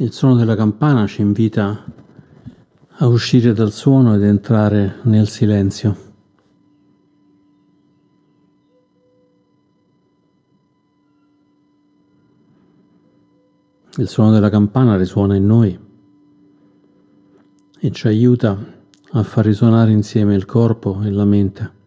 [0.00, 1.84] Il suono della campana ci invita
[2.88, 5.96] a uscire dal suono ed entrare nel silenzio.
[13.96, 15.76] Il suono della campana risuona in noi
[17.80, 18.56] e ci aiuta
[19.10, 21.77] a far risuonare insieme il corpo e la mente.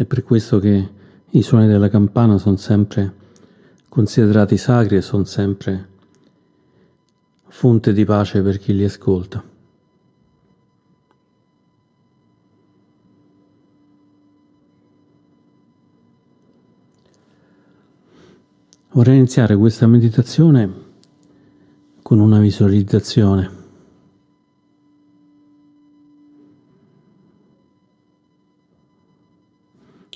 [0.00, 0.88] È per questo che
[1.28, 3.14] i suoni della campana sono sempre
[3.86, 5.88] considerati sacri e sono sempre
[7.48, 9.44] fonte di pace per chi li ascolta.
[18.92, 20.72] Vorrei iniziare questa meditazione
[22.00, 23.59] con una visualizzazione.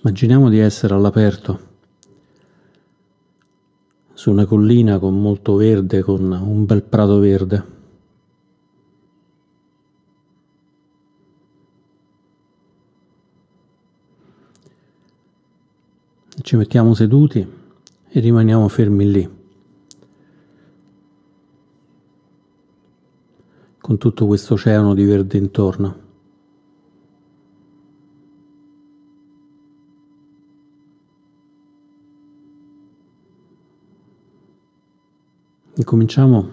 [0.06, 1.72] Immaginiamo di essere all'aperto
[4.12, 7.64] su una collina con molto verde, con un bel prato verde.
[16.42, 17.48] Ci mettiamo seduti
[18.06, 19.30] e rimaniamo fermi lì,
[23.80, 26.03] con tutto questo oceano di verde intorno.
[35.82, 36.50] Cominciamo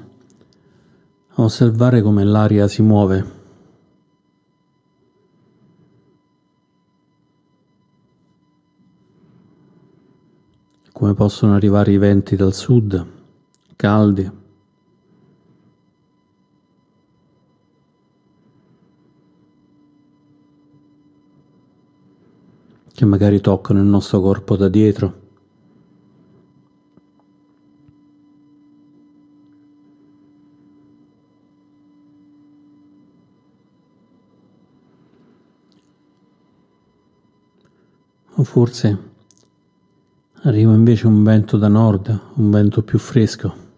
[1.35, 3.39] a osservare come l'aria si muove.
[11.01, 13.07] come possono arrivare i venti dal sud,
[13.75, 14.39] caldi.
[22.93, 25.20] che magari toccano il nostro corpo da dietro.
[38.35, 39.11] O forse
[40.43, 43.69] Arriva invece un vento da nord, un vento più fresco.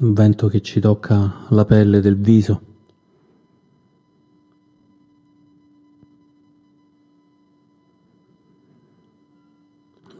[0.00, 2.60] Un vento che ci tocca la pelle del viso.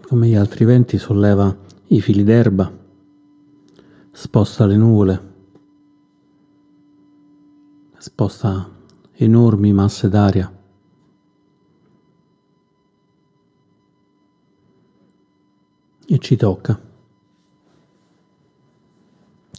[0.07, 1.55] Come gli altri venti solleva
[1.89, 2.73] i fili d'erba,
[4.13, 5.32] sposta le nuvole
[8.03, 8.69] sposta
[9.13, 10.53] enormi masse d'aria.
[16.09, 16.81] E ci tocca,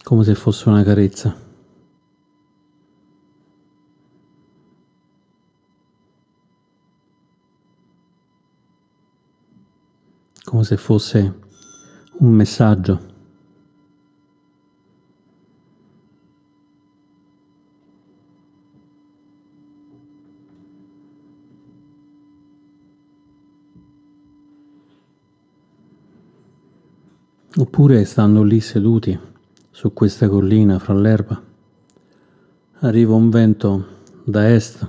[0.02, 1.34] come se fosse una carezza.
[10.44, 11.38] Come se fosse
[12.18, 13.13] un messaggio.
[27.56, 29.16] Oppure stando lì seduti
[29.70, 31.40] su questa collina fra l'erba,
[32.80, 33.86] arriva un vento
[34.24, 34.88] da est.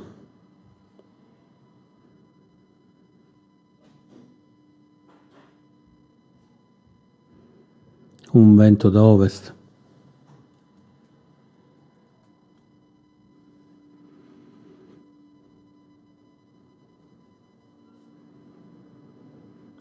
[8.32, 9.54] Un vento da ovest.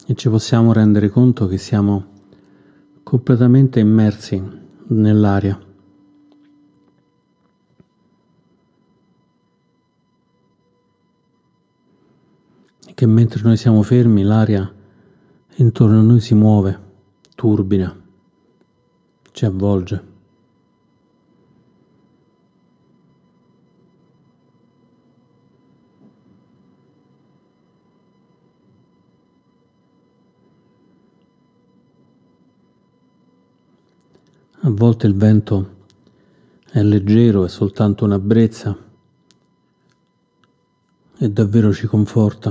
[0.05, 2.13] E ci possiamo rendere conto che siamo
[3.05, 4.43] completamente immersi
[4.87, 5.59] nell'aria.
[12.95, 14.73] Che mentre noi siamo fermi l'aria
[15.57, 16.79] intorno a noi si muove,
[17.35, 17.95] turbina,
[19.31, 20.14] ci avvolge.
[34.65, 35.75] A volte il vento
[36.71, 38.75] è leggero, è soltanto una brezza
[41.19, 42.49] e davvero ci conforta.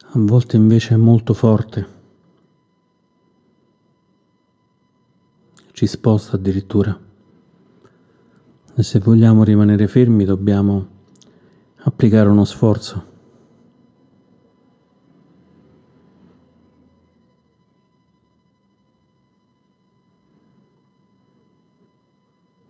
[0.00, 1.86] A volte invece è molto forte,
[5.72, 7.00] ci sposta addirittura.
[8.74, 11.00] E se vogliamo rimanere fermi dobbiamo
[11.84, 13.10] applicare uno sforzo.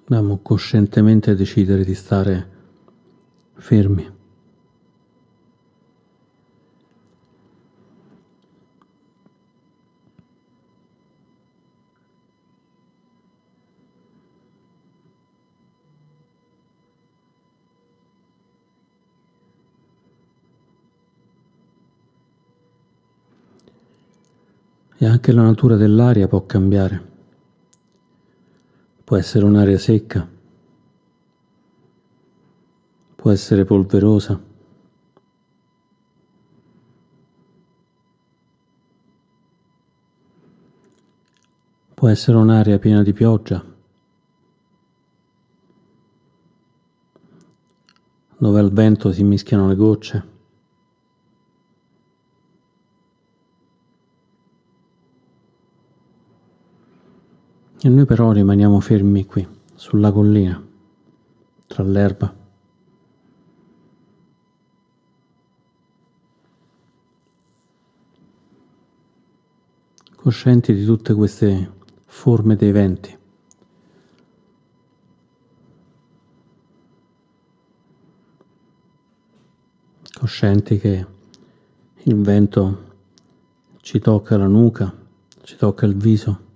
[0.05, 2.51] Dobbiamo coscientemente decidere di stare
[3.55, 4.21] fermi.
[25.03, 27.11] E anche la natura dell'aria può cambiare.
[29.03, 30.29] Può essere un'aria secca,
[33.17, 34.41] può essere polverosa.
[41.95, 43.65] Può essere un'aria piena di pioggia,
[48.39, 50.32] dove al vento si mischiano le gocce.
[57.85, 59.45] E noi però rimaniamo fermi qui,
[59.75, 60.65] sulla collina,
[61.67, 62.33] tra l'erba.
[70.15, 71.73] Coscienti di tutte queste
[72.05, 73.19] forme dei venti.
[80.21, 81.07] Coscienti che
[82.05, 82.95] il vento
[83.81, 84.95] ci tocca la nuca,
[85.43, 86.51] ci tocca il viso.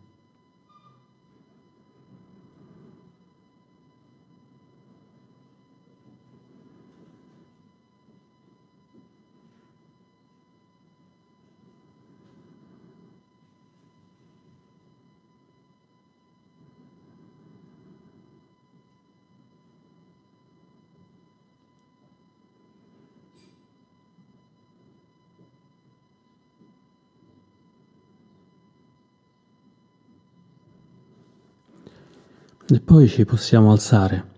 [32.69, 34.33] E poi ci possiamo alzare.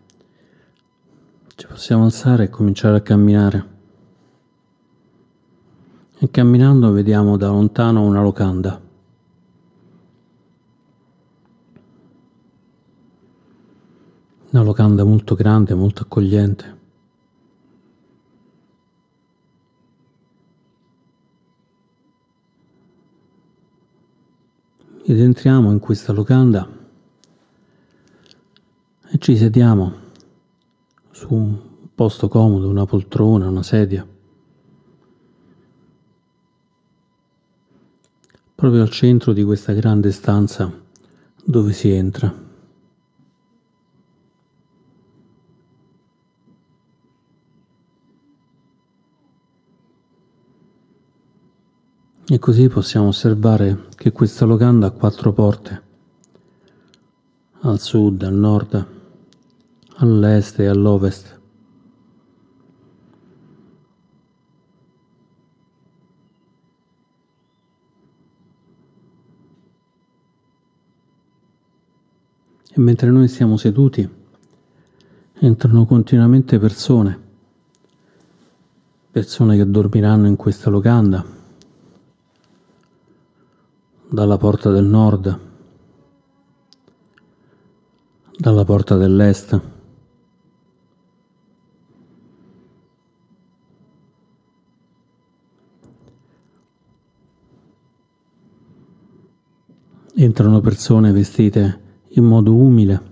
[1.54, 3.76] Ci possiamo alzare e cominciare a camminare.
[6.18, 8.78] E camminando vediamo da lontano una locanda.
[14.50, 16.76] Una locanda molto grande, molto accogliente.
[25.02, 26.77] Ed entriamo in questa locanda
[29.28, 29.92] ci sediamo
[31.10, 31.58] su un
[31.94, 34.08] posto comodo, una poltrona, una sedia.
[38.54, 40.72] Proprio al centro di questa grande stanza
[41.44, 42.34] dove si entra.
[52.28, 55.82] E così possiamo osservare che questa locanda ha quattro porte,
[57.60, 58.96] al sud, al nord,
[60.00, 61.40] all'est e all'ovest.
[72.70, 74.08] E mentre noi siamo seduti,
[75.40, 77.26] entrano continuamente persone,
[79.10, 81.24] persone che dormiranno in questa locanda,
[84.10, 85.38] dalla porta del nord,
[88.36, 89.76] dalla porta dell'est.
[100.20, 103.02] Entrano persone vestite in modo umile,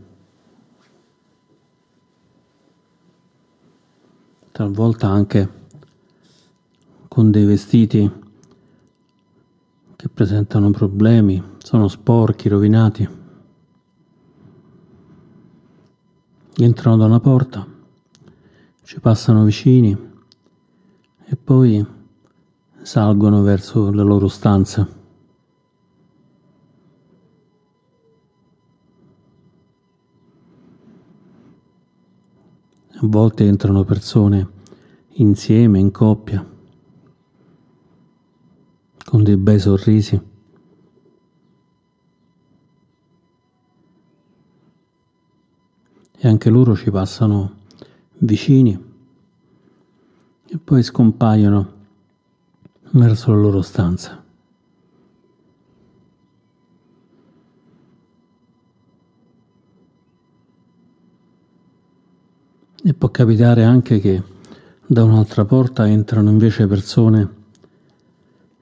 [4.51, 5.49] talvolta anche
[7.07, 8.11] con dei vestiti
[9.95, 13.09] che presentano problemi, sono sporchi, rovinati.
[16.57, 17.65] Entrano da una porta,
[18.83, 19.97] ci passano vicini
[21.25, 21.87] e poi
[22.83, 24.96] salgono verso le loro stanze.
[32.99, 34.49] A volte entrano persone
[35.19, 36.45] insieme, in coppia,
[39.05, 40.21] con dei bei sorrisi.
[46.19, 47.57] E anche loro ci passano
[48.19, 48.85] vicini
[50.47, 51.73] e poi scompaiono
[52.93, 54.26] verso la loro stanza.
[62.89, 64.23] E può capitare anche che
[64.87, 67.35] da un'altra porta entrano invece persone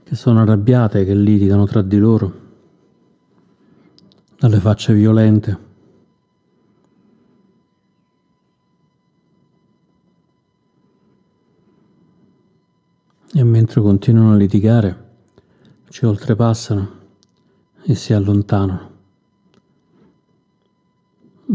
[0.03, 2.33] che sono arrabbiate, che litigano tra di loro,
[4.39, 5.59] dalle facce violente.
[13.31, 15.11] E mentre continuano a litigare,
[15.91, 16.99] ci oltrepassano
[17.83, 18.91] e si allontanano.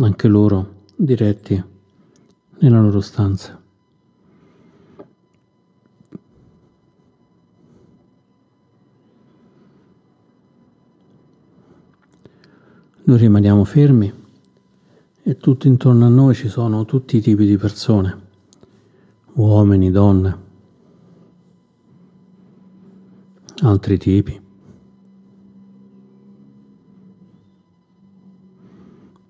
[0.02, 1.78] Anche loro diretti
[2.60, 3.62] nella loro stanza.
[13.04, 14.14] Noi rimaniamo fermi
[15.24, 18.28] e tutto intorno a noi ci sono tutti i tipi di persone,
[19.34, 20.38] uomini, donne,
[23.62, 24.48] altri tipi.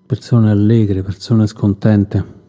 [0.04, 2.39] Persone allegre, persone scontente.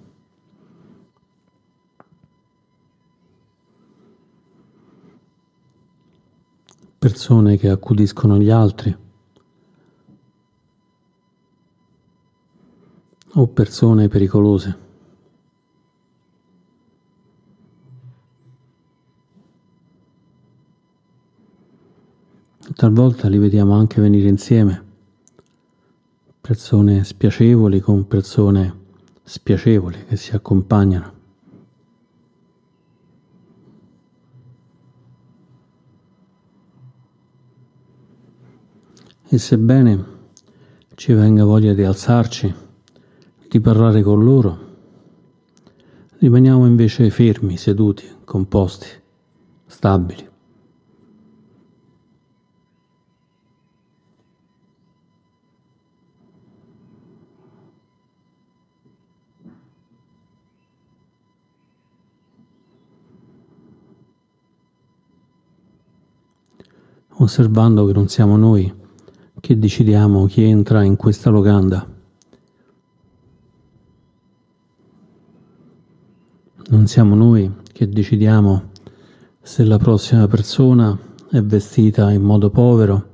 [7.03, 8.95] Persone che accudiscono gli altri.
[13.33, 14.89] o persone pericolose.
[22.75, 24.83] Talvolta li vediamo anche venire insieme,
[26.39, 28.79] persone spiacevoli con persone
[29.23, 31.20] spiacevoli che si accompagnano.
[39.33, 40.05] E sebbene
[40.95, 42.53] ci venga voglia di alzarci,
[43.47, 44.59] di parlare con loro,
[46.17, 48.87] rimaniamo invece fermi, seduti, composti,
[49.67, 50.29] stabili.
[67.13, 68.80] osservando che non siamo noi
[69.41, 71.85] che decidiamo chi entra in questa locanda.
[76.69, 78.69] Non siamo noi che decidiamo
[79.41, 80.97] se la prossima persona
[81.31, 83.09] è vestita in modo povero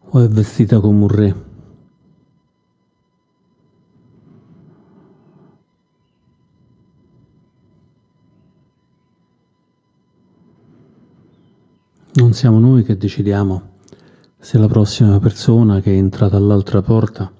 [0.00, 1.44] o è vestita come un re.
[12.14, 13.74] Non siamo noi che decidiamo
[14.46, 17.32] se la prossima persona che entra dall'altra porta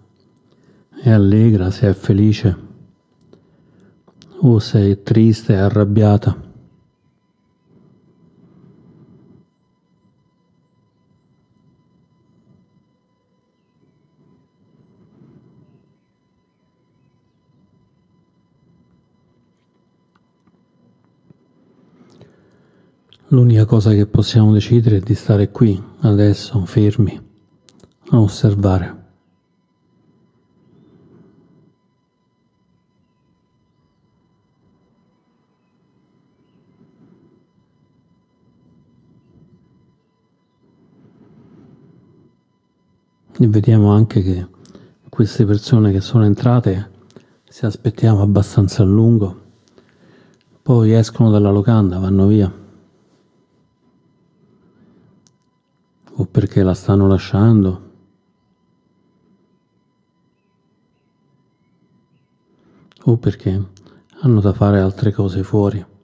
[1.01, 2.57] è allegra, se è felice
[4.41, 6.46] o sei triste e arrabbiata.
[23.37, 27.21] L'unica cosa che possiamo decidere è di stare qui, adesso, fermi,
[28.13, 29.05] a osservare.
[43.39, 44.47] E vediamo anche che
[45.11, 46.91] queste persone che sono entrate,
[47.45, 49.41] se aspettiamo abbastanza a lungo,
[50.63, 52.65] poi escono dalla locanda, vanno via.
[56.19, 57.85] O perché la stanno lasciando.
[63.05, 63.65] O perché
[64.21, 65.95] hanno da fare altre cose fuori.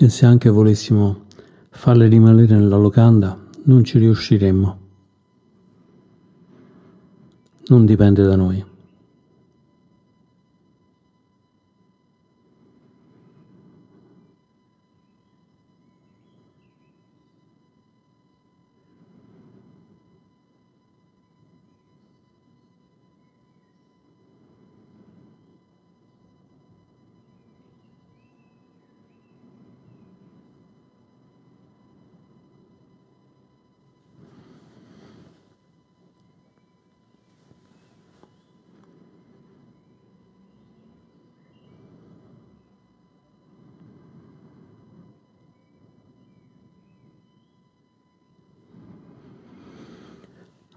[0.00, 1.24] e se anche volessimo
[1.70, 4.78] farle rimanere nella locanda non ci riusciremmo.
[7.66, 8.64] Non dipende da noi.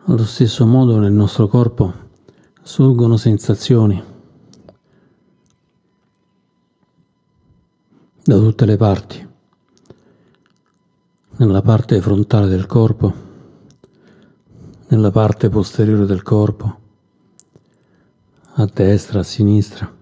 [0.06, 1.94] Allo stesso modo nel nostro corpo
[2.64, 4.04] sorgono sensazioni.
[8.24, 9.30] Da tutte le parti,
[11.38, 13.14] nella parte frontale del corpo,
[14.88, 16.80] nella parte posteriore del corpo,
[18.54, 19.98] a destra, a sinistra.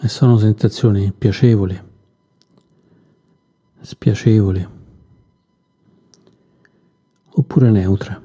[0.00, 1.78] E sono sensazioni piacevoli,
[3.82, 4.75] spiacevoli
[7.38, 8.22] oppure neutra.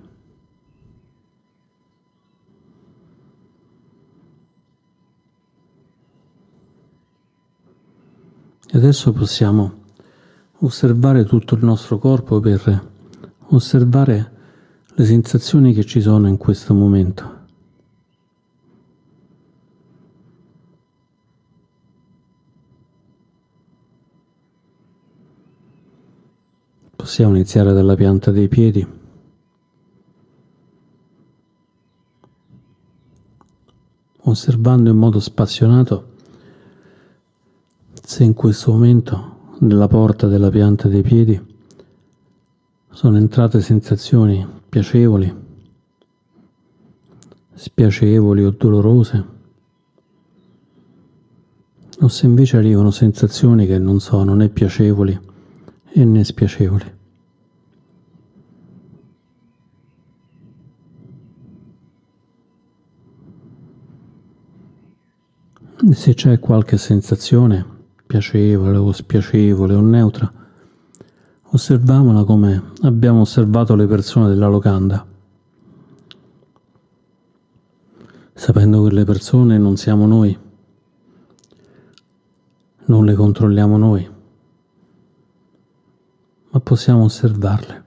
[8.73, 9.79] E adesso possiamo
[10.59, 12.89] osservare tutto il nostro corpo per
[13.47, 14.31] osservare
[14.93, 17.39] le sensazioni che ci sono in questo momento.
[26.95, 29.00] Possiamo iniziare dalla pianta dei piedi.
[34.31, 36.13] Osservando in modo spassionato
[38.01, 41.37] se in questo momento nella porta della pianta dei piedi
[42.89, 45.35] sono entrate sensazioni piacevoli,
[47.53, 49.25] spiacevoli o dolorose,
[51.99, 55.19] o se invece arrivano sensazioni che non sono né piacevoli
[55.93, 56.99] né spiacevoli.
[65.91, 67.65] Se c'è qualche sensazione
[68.07, 70.31] piacevole o spiacevole o neutra,
[71.41, 75.05] osserviamola come abbiamo osservato le persone della locanda,
[78.33, 80.37] sapendo che le persone non siamo noi,
[82.85, 84.09] non le controlliamo noi,
[86.51, 87.83] ma possiamo osservarle.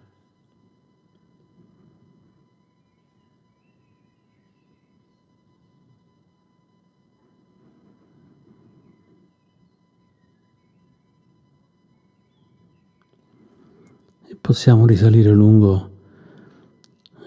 [14.47, 15.91] Possiamo risalire lungo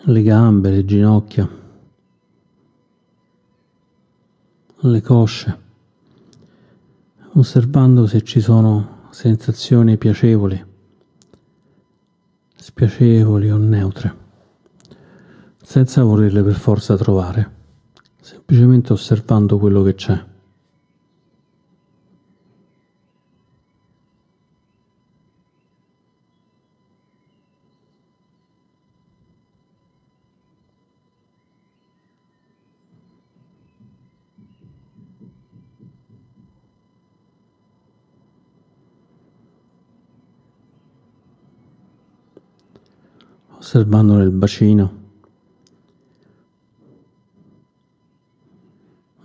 [0.03, 1.49] le gambe, le ginocchia,
[4.81, 5.59] le cosce,
[7.33, 10.63] osservando se ci sono sensazioni piacevoli,
[12.55, 14.15] spiacevoli o neutre,
[15.63, 17.51] senza volerle per forza trovare,
[18.21, 20.25] semplicemente osservando quello che c'è.
[43.77, 45.05] Osservando nel bacino,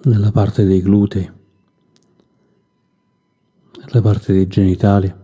[0.02, 1.30] nella parte dei glutei,
[3.78, 5.20] nella parte dei genitali.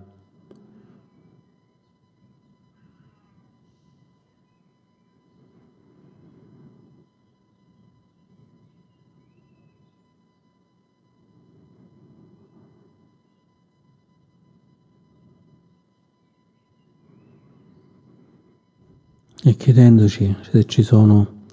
[19.48, 21.44] E chiedendoci se ci sono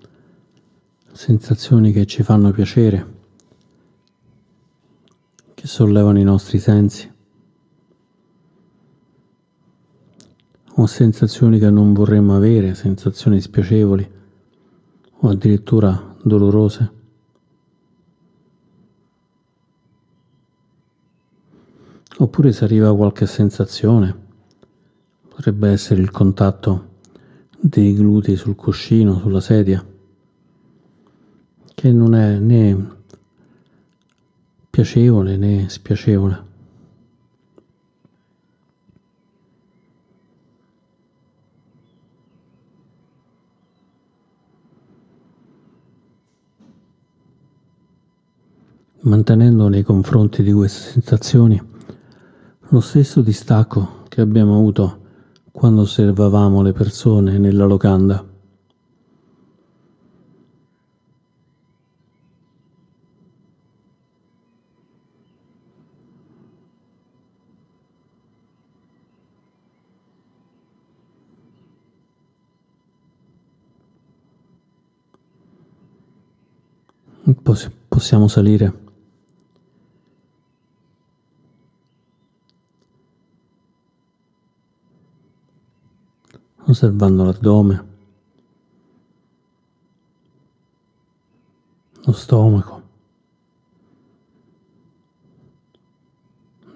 [1.13, 3.13] sensazioni che ci fanno piacere,
[5.53, 7.09] che sollevano i nostri sensi,
[10.77, 14.11] o sensazioni che non vorremmo avere, sensazioni spiacevoli
[15.19, 16.91] o addirittura dolorose.
[22.17, 24.13] Oppure se arriva qualche sensazione,
[25.29, 26.91] potrebbe essere il contatto
[27.59, 29.85] dei glutei sul cuscino, sulla sedia,
[31.73, 32.93] che non è né
[34.69, 36.53] piacevole né spiacevole.
[49.05, 51.61] mantenendo nei confronti di queste sensazioni
[52.69, 55.04] lo stesso distacco che abbiamo avuto
[55.55, 58.23] quando osservavamo le persone nella locanda.
[77.87, 78.84] possiamo salire
[86.75, 87.85] osservando l'addome,
[92.03, 92.81] lo stomaco,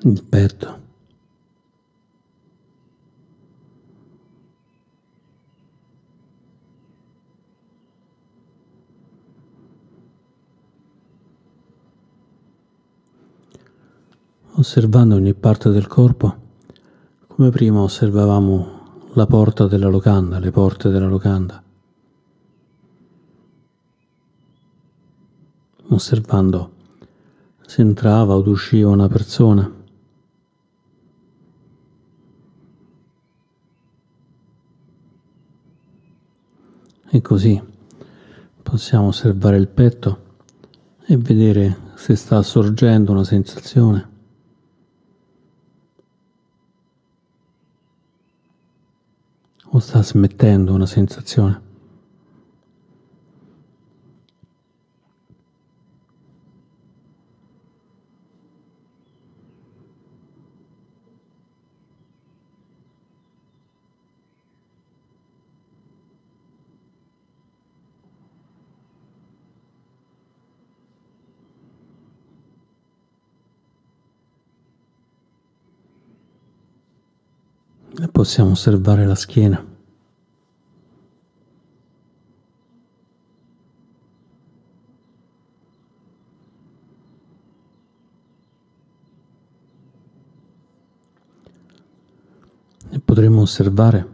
[0.04, 0.88] il petto.
[14.52, 16.36] osservando ogni parte del corpo
[17.28, 18.79] come prima osservavamo
[19.14, 21.62] la porta della locanda, le porte della locanda,
[25.88, 26.72] osservando
[27.66, 29.78] se entrava o usciva una persona.
[37.12, 37.62] E così
[38.62, 40.28] possiamo osservare il petto
[41.06, 44.19] e vedere se sta sorgendo una sensazione.
[49.72, 51.68] O sta smettendo una sensazione.
[77.89, 79.66] e possiamo osservare la schiena.
[92.92, 94.08] E potremmo osservare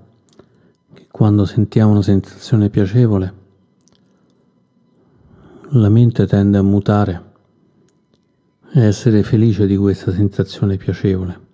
[0.93, 3.33] che quando sentiamo una sensazione piacevole,
[5.69, 7.33] la mente tende a mutare
[8.73, 11.44] e essere felice di questa sensazione piacevole.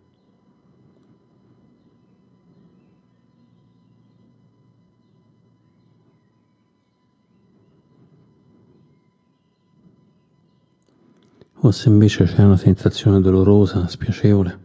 [11.64, 14.60] O se invece c'è una sensazione dolorosa, spiacevole,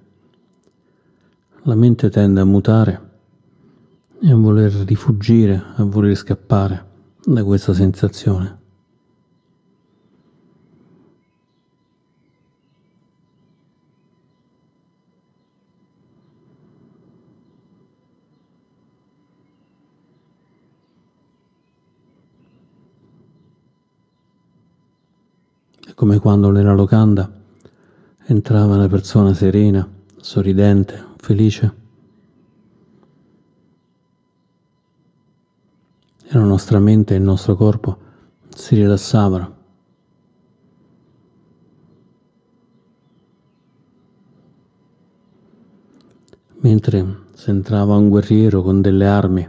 [1.65, 3.11] la mente tende a mutare
[4.23, 6.85] e a voler rifugire, a voler scappare
[7.23, 8.65] da questa sensazione.
[26.07, 27.29] Come quando nella locanda
[28.27, 29.89] entrava una persona serena,
[30.19, 31.75] sorridente, felice.
[36.23, 37.99] E la nostra mente e il nostro corpo
[38.51, 39.55] si rilassavano.
[46.61, 49.49] Mentre se entrava un guerriero con delle armi,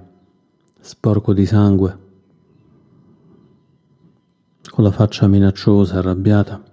[0.79, 2.05] sporco di sangue,
[4.77, 6.63] con la faccia minacciosa, arrabbiata.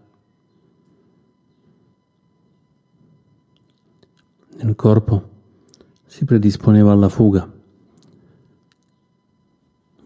[4.59, 5.31] Il corpo
[6.05, 7.51] si predisponeva alla fuga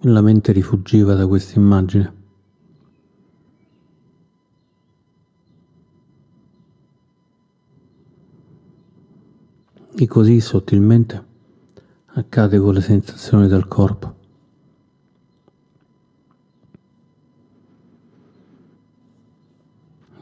[0.03, 2.15] la mente rifuggiva da questa immagine.
[9.97, 11.27] E così sottilmente
[12.13, 14.18] accade con le sensazioni del corpo.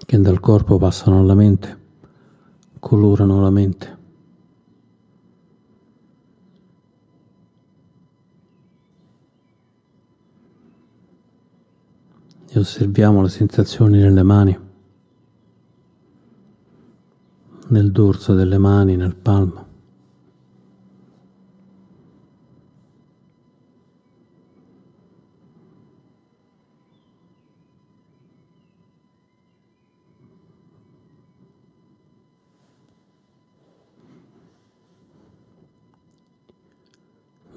[0.07, 1.79] Che dal corpo passano alla mente,
[2.79, 3.95] colorano la mente.
[12.49, 14.59] E osserviamo le sensazioni nelle mani,
[17.69, 19.65] nel dorso delle mani, nel palmo.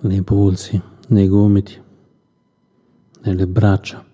[0.02, 1.82] Nei polsi, nei gomiti,
[3.22, 4.06] nelle braccia.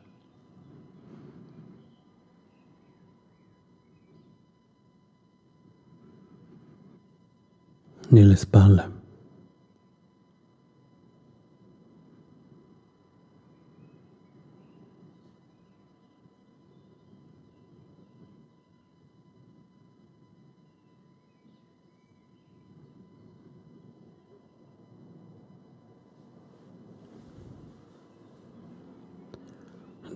[8.07, 8.94] nelle spalle.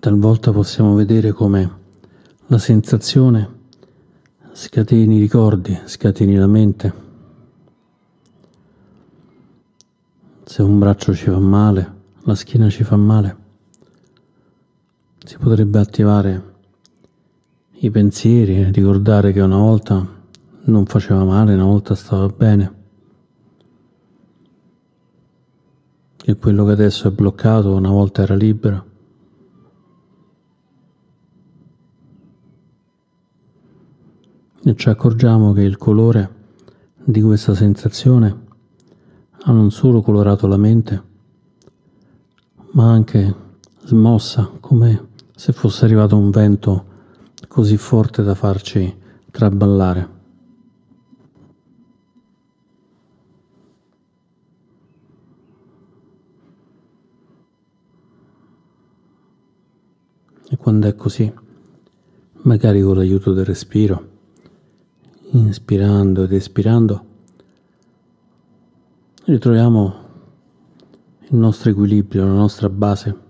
[0.00, 1.78] Talvolta possiamo vedere come
[2.46, 3.58] la sensazione
[4.50, 6.94] scateni i ricordi, scateni la mente.
[10.42, 13.36] Se un braccio ci fa male, la schiena ci fa male,
[15.22, 16.54] si potrebbe attivare
[17.72, 20.02] i pensieri, ricordare che una volta
[20.62, 22.74] non faceva male, una volta stava bene.
[26.16, 28.88] Che quello che adesso è bloccato una volta era libero.
[34.62, 36.38] E ci accorgiamo che il colore
[37.02, 38.46] di questa sensazione
[39.42, 41.02] ha non solo colorato la mente,
[42.72, 43.34] ma anche
[43.84, 46.84] smossa come se fosse arrivato un vento
[47.48, 48.94] così forte da farci
[49.30, 50.18] traballare.
[60.60, 61.32] quando è così,
[62.42, 64.09] magari con l'aiuto del respiro,
[65.32, 67.04] inspirando ed espirando,
[69.24, 69.94] ritroviamo
[71.28, 73.28] il nostro equilibrio, la nostra base.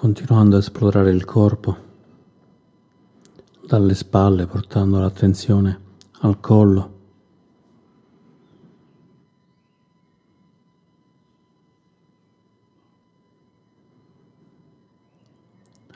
[0.00, 1.76] Continuando a esplorare il corpo
[3.66, 5.80] dalle spalle portando l'attenzione
[6.20, 6.98] al collo.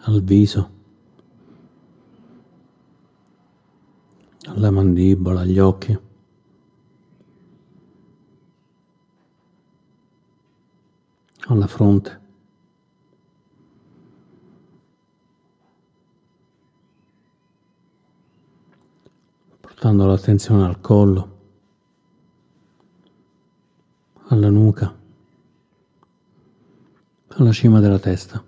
[0.06, 0.70] al viso,
[4.48, 5.98] alla mandibola, agli occhi.
[11.46, 12.23] alla fronte.
[19.84, 21.38] Portando l'attenzione al collo,
[24.28, 24.96] alla nuca,
[27.28, 28.42] alla cima della testa.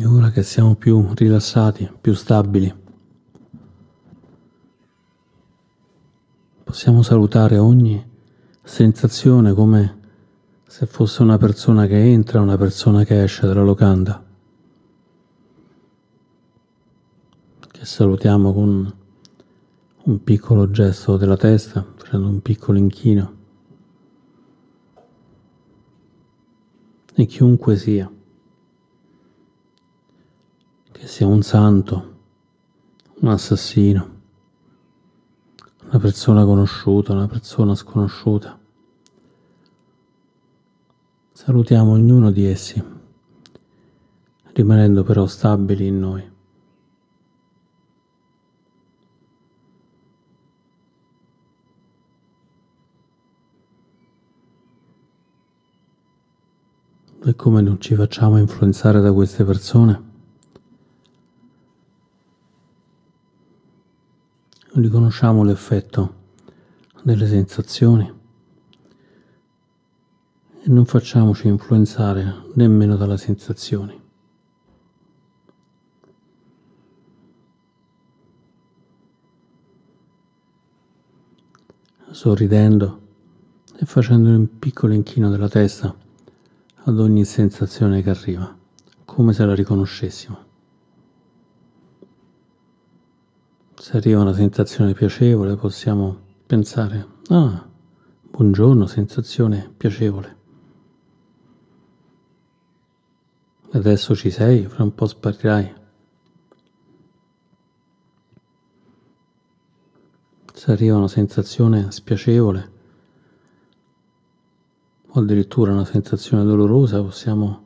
[0.00, 2.72] E ora che siamo più rilassati, più stabili,
[6.62, 8.08] possiamo salutare ogni
[8.62, 9.98] sensazione come
[10.68, 14.24] se fosse una persona che entra, una persona che esce dalla locanda.
[17.58, 18.94] Che salutiamo con
[20.04, 23.36] un piccolo gesto della testa, facendo un piccolo inchino.
[27.16, 28.08] E chiunque sia
[31.08, 32.16] sia un santo,
[33.20, 34.20] un assassino,
[35.88, 38.60] una persona conosciuta, una persona sconosciuta.
[41.32, 42.84] Salutiamo ognuno di essi,
[44.52, 46.30] rimanendo però stabili in noi.
[57.24, 60.07] E come non ci facciamo influenzare da queste persone?
[64.80, 66.14] Riconosciamo l'effetto
[67.02, 68.12] delle sensazioni
[70.60, 74.00] e non facciamoci influenzare nemmeno dalle sensazioni.
[82.10, 83.00] Sorridendo
[83.76, 85.94] e facendo un piccolo inchino della testa
[86.84, 88.56] ad ogni sensazione che arriva,
[89.04, 90.47] come se la riconoscessimo.
[93.80, 97.64] Se arriva una sensazione piacevole possiamo pensare, ah,
[98.28, 100.36] buongiorno, sensazione piacevole.
[103.70, 105.74] Adesso ci sei, fra un po' sparirai.
[110.54, 112.72] Se arriva una sensazione spiacevole
[115.06, 117.62] o addirittura una sensazione dolorosa, possiamo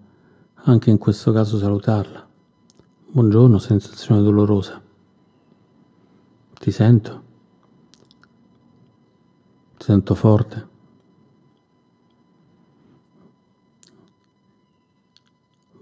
[0.64, 2.28] anche in questo caso salutarla.
[3.06, 4.81] Buongiorno, sensazione dolorosa.
[6.62, 7.22] Ti sento?
[9.78, 10.68] Ti sento forte?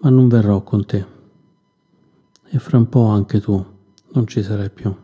[0.01, 1.07] Ma non verrò con te
[2.45, 3.63] e fra un po' anche tu
[4.13, 4.97] non ci sarai più.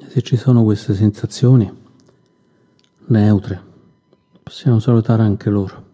[0.00, 1.82] E se ci sono queste sensazioni
[3.06, 3.72] neutre,
[4.54, 5.84] possiamo salutare anche loro.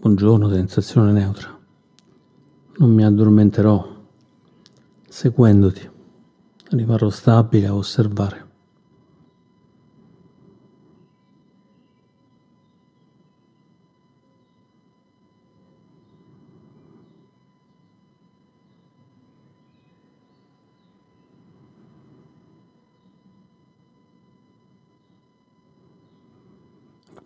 [0.00, 1.56] Buongiorno, sensazione neutra.
[2.78, 4.02] Non mi addormenterò.
[5.08, 5.88] Seguendoti,
[6.70, 8.49] rimarrò stabile a osservare.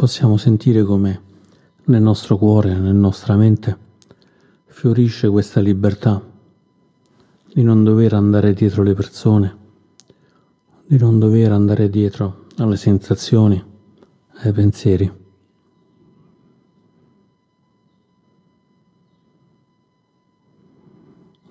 [0.05, 1.23] Possiamo sentire come
[1.85, 3.79] nel nostro cuore, nella nostra mente,
[4.67, 6.23] fiorisce questa libertà
[7.51, 9.57] di non dover andare dietro le persone,
[10.85, 13.65] di non dover andare dietro alle sensazioni,
[14.43, 15.23] ai pensieri.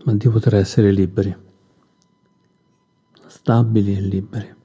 [0.05, 1.33] ma di poter essere liberi,
[3.25, 4.55] stabili e liberi.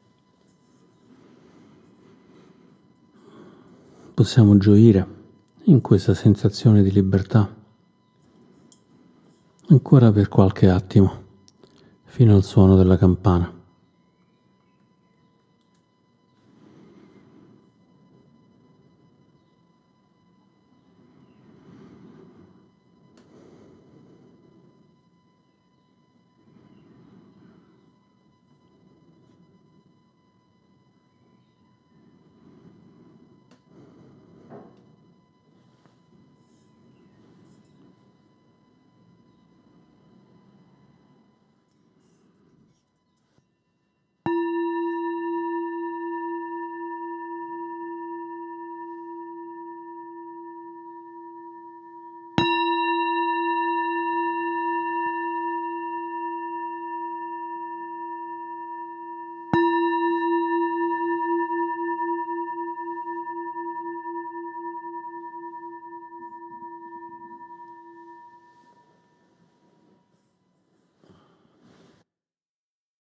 [4.19, 5.07] Possiamo gioire
[5.67, 7.55] in questa sensazione di libertà
[9.69, 11.23] ancora per qualche attimo
[12.03, 13.58] fino al suono della campana.